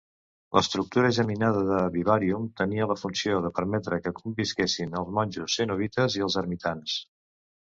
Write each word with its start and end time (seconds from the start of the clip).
L'estructura 0.57 1.09
geminada 1.17 1.59
de 1.67 1.81
Vivarium 1.95 2.47
tenia 2.61 2.87
la 2.93 2.97
funció 3.01 3.43
de 3.45 3.51
permetre 3.59 4.01
que 4.07 4.15
convisquessin 4.23 4.97
els 5.03 5.13
monjos 5.19 5.61
cenobites 5.61 6.19
i 6.23 6.27
els 6.31 6.41
ermitans. 6.45 6.99